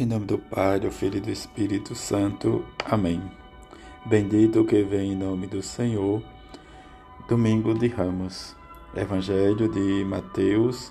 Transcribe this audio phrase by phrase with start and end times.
[0.00, 2.64] Em nome do Pai, do Filho e do Espírito Santo.
[2.86, 3.20] Amém.
[4.06, 6.22] Bendito que vem em nome do Senhor.
[7.28, 8.56] Domingo de Ramos.
[8.96, 10.90] Evangelho de Mateus,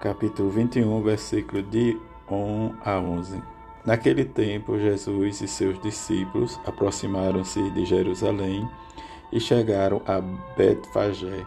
[0.00, 1.96] capítulo 21, versículo de
[2.28, 3.40] 1 a 11.
[3.86, 8.68] Naquele tempo, Jesus e seus discípulos aproximaram-se de Jerusalém
[9.32, 10.20] e chegaram a
[10.56, 11.46] Betfagé,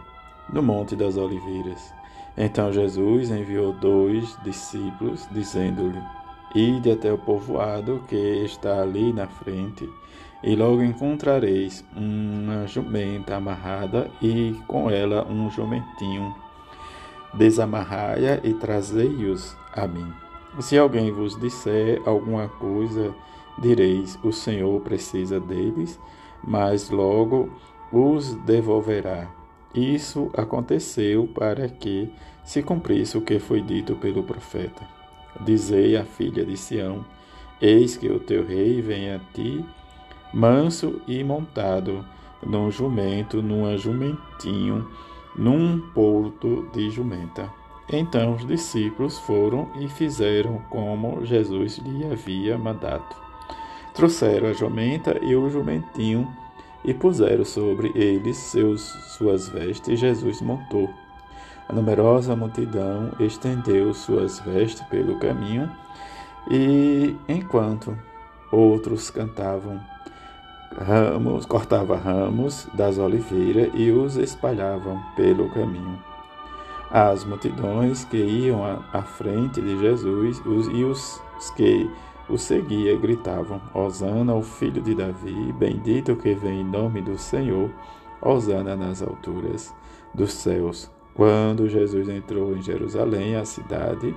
[0.50, 1.92] no Monte das Oliveiras.
[2.38, 6.21] Então Jesus enviou dois discípulos, dizendo-lhe:
[6.54, 9.88] Ide até o povoado que está ali na frente,
[10.42, 16.34] e logo encontrareis uma jumenta amarrada e com ela um jumentinho.
[17.32, 20.12] Desamarrai-a e trazei-os a mim.
[20.60, 23.14] Se alguém vos disser alguma coisa,
[23.58, 25.98] direis: O Senhor precisa deles,
[26.44, 27.48] mas logo
[27.90, 29.30] os devolverá.
[29.74, 32.12] Isso aconteceu para que
[32.44, 35.01] se cumprisse o que foi dito pelo profeta.
[35.40, 37.04] Dizei à filha de Sião:
[37.60, 39.64] Eis que o teu rei vem a ti,
[40.32, 42.04] manso e montado,
[42.44, 44.88] num jumento, num jumentinho,
[45.36, 47.50] num porto de jumenta.
[47.88, 53.14] Então os discípulos foram e fizeram como Jesus lhe havia mandado.
[53.94, 56.26] Trouxeram a jumenta e o jumentinho
[56.84, 58.80] e puseram sobre eles seus,
[59.16, 60.90] suas vestes, e Jesus montou.
[61.68, 65.70] A numerosa multidão estendeu suas vestes pelo caminho,
[66.50, 67.96] e enquanto
[68.50, 69.80] outros cantavam
[70.78, 76.02] ramos, cortava ramos das oliveiras e os espalhavam pelo caminho.
[76.90, 81.22] As multidões que iam à frente de Jesus os, e os
[81.56, 81.90] que
[82.28, 87.70] o seguia gritavam: Hosana, o filho de Davi, bendito que vem em nome do Senhor,
[88.20, 89.74] Hosana nas alturas
[90.12, 90.90] dos céus.
[91.14, 94.14] Quando Jesus entrou em Jerusalém, a cidade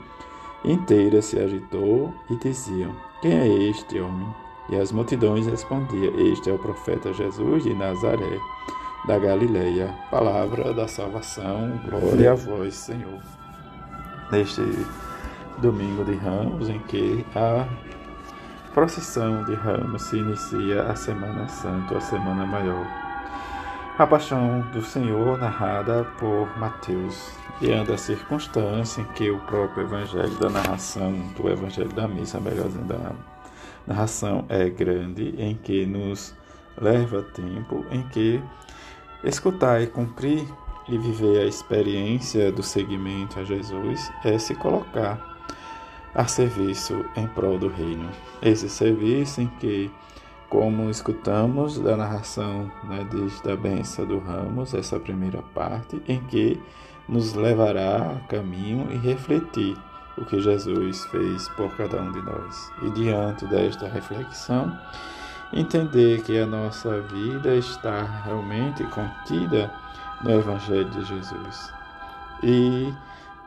[0.63, 4.27] inteira se agitou e diziam: Quem é este homem?
[4.69, 8.39] E as multidões respondiam: Este é o profeta Jesus de Nazaré,
[9.07, 9.93] da Galileia.
[10.09, 13.21] Palavra da salvação, glória a vós, Senhor.
[14.31, 14.61] Neste
[15.59, 17.67] domingo de Ramos, em que a
[18.73, 23.04] procissão de Ramos se inicia a Semana Santa, a Semana Maior.
[23.97, 30.37] A paixão do Senhor, narrada por Mateus, diante da circunstância em que o próprio evangelho
[30.37, 33.13] da narração, do evangelho da missa, melhor dizendo, da
[33.87, 36.35] narração é grande, em que nos
[36.77, 38.43] leva tempo, em que
[39.23, 40.45] escutar e cumprir
[40.89, 45.37] e viver a experiência do seguimento a Jesus é se colocar
[46.13, 48.09] a serviço em prol do reino.
[48.41, 49.89] Esse serviço em que
[50.49, 56.61] como escutamos da narração né, desde a benção do Ramos, essa primeira parte, em que
[57.07, 59.77] nos levará a caminho e refletir
[60.17, 62.71] o que Jesus fez por cada um de nós.
[62.83, 64.77] E diante desta reflexão,
[65.53, 69.71] entender que a nossa vida está realmente contida
[70.23, 71.73] no Evangelho de Jesus.
[72.43, 72.93] E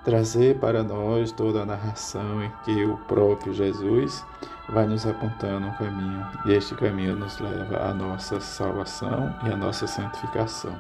[0.09, 4.25] trazer para nós toda a narração em que o próprio Jesus
[4.71, 9.57] vai nos apontando um caminho, e este caminho nos leva à nossa salvação e à
[9.57, 10.75] nossa santificação.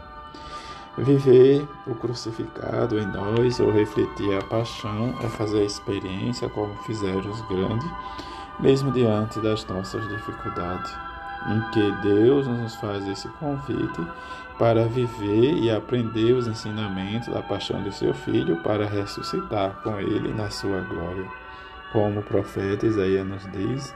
[0.96, 7.30] Viver o crucificado em nós ou refletir a paixão é fazer a experiência como fizeram
[7.30, 7.90] os grandes,
[8.58, 10.90] mesmo diante das nossas dificuldades,
[11.48, 14.06] em que Deus nos faz esse convite
[14.58, 20.32] para viver e aprender os ensinamentos da paixão de seu Filho para ressuscitar com ele
[20.32, 21.26] na sua glória.
[21.92, 23.94] Como o profeta Isaías nos diz,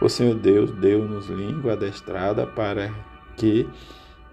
[0.00, 2.92] o Senhor Deus deu-nos língua adestrada para
[3.36, 3.68] que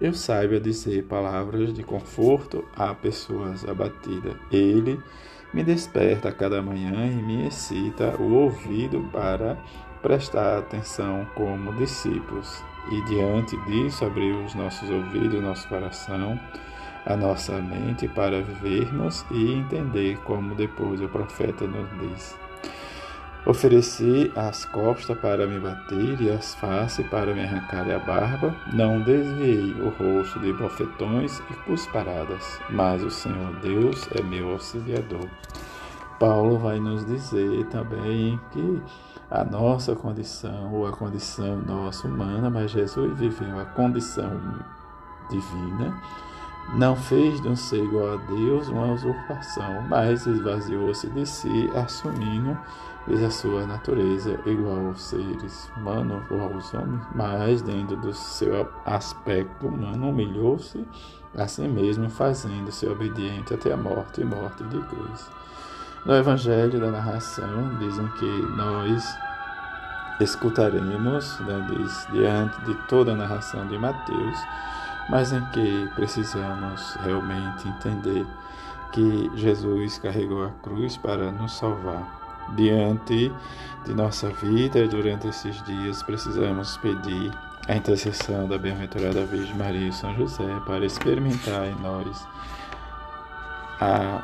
[0.00, 4.34] eu saiba dizer palavras de conforto a pessoas abatidas.
[4.50, 5.00] Ele
[5.54, 9.56] me desperta a cada manhã e me excita o ouvido para
[10.02, 12.62] prestar atenção como discípulos.
[12.90, 16.38] E diante disso, abrir os nossos ouvidos, nosso coração,
[17.06, 22.36] a nossa mente para vivermos e entender como depois o profeta nos diz.
[23.44, 28.54] Ofereci as costas para me bater e as faces para me arrancar a barba.
[28.72, 35.28] Não desviei o rosto de bofetões e cusparadas, mas o Senhor Deus é meu auxiliador.
[36.20, 38.80] Paulo vai nos dizer também que
[39.32, 44.30] a nossa condição, ou a condição nossa humana, mas Jesus viveu a condição
[45.30, 45.98] divina,
[46.74, 52.58] não fez de um ser igual a Deus uma usurpação, mas esvaziou-se de si, assumindo
[53.08, 59.66] a sua natureza igual aos seres humanos ou aos homens, mas dentro do seu aspecto
[59.66, 60.86] humano humilhou-se
[61.34, 65.30] a si mesmo, fazendo-se obediente até a morte e morte de cruz.
[66.04, 68.26] No Evangelho da narração dizem que
[68.56, 69.04] nós
[70.20, 74.38] escutaremos né, diz, diante de toda a narração de Mateus,
[75.08, 78.26] mas em que precisamos realmente entender
[78.92, 82.20] que Jesus carregou a cruz para nos salvar.
[82.54, 83.32] Diante
[83.84, 87.32] de nossa vida, durante esses dias, precisamos pedir
[87.68, 92.26] a intercessão da bem-aventurada Virgem Maria e São José para experimentar em nós
[93.80, 94.22] a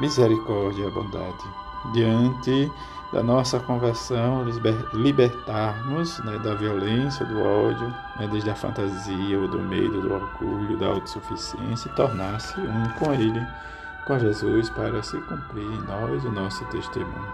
[0.00, 1.44] misericórdia e a bondade.
[1.92, 2.70] Diante
[3.14, 4.44] da nossa conversão,
[4.92, 7.86] libertarmos né, da violência, do ódio,
[8.18, 13.14] né, desde a fantasia, ou do medo, do orgulho, da autossuficiência e tornar-se um com
[13.14, 13.40] Ele
[14.04, 17.32] com Jesus para se cumprir em nós o nosso testemunho.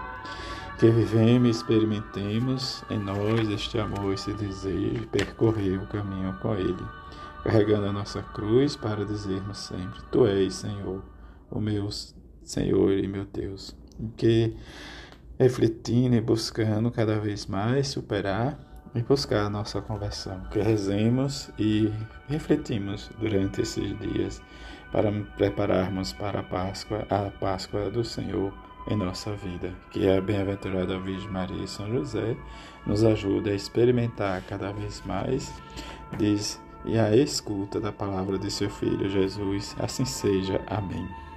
[0.77, 6.53] Que vivemos e experimentemos em nós este amor, esse desejo de percorrer o caminho com
[6.53, 6.85] Ele,
[7.43, 11.01] carregando a nossa cruz para dizermos sempre: Tu és, Senhor,
[11.49, 11.89] o meu
[12.43, 13.75] Senhor e meu Deus.
[14.15, 14.55] que
[15.41, 18.59] refletindo e buscando cada vez mais superar
[18.93, 20.39] e buscar a nossa conversão.
[20.51, 21.91] Que rezemos e
[22.29, 24.39] refletimos durante esses dias
[24.91, 28.53] para prepararmos para a Páscoa, a Páscoa do Senhor
[28.87, 29.73] em nossa vida.
[29.89, 32.37] Que a bem-aventurada Virgem Maria e São José
[32.85, 35.51] nos ajude a experimentar cada vez mais
[36.19, 39.75] diz, e a escuta da palavra de seu Filho Jesus.
[39.79, 40.61] Assim seja.
[40.67, 41.30] Amém.